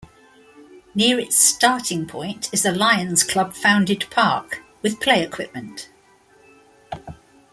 Near 0.95 1.19
its 1.19 1.37
starting 1.37 2.07
point 2.07 2.49
is 2.51 2.65
a 2.65 2.71
Lions 2.71 3.21
Club 3.23 3.53
founded 3.53 4.07
park, 4.09 4.63
with 4.81 4.99
play 4.99 5.21
equipment. 5.23 5.89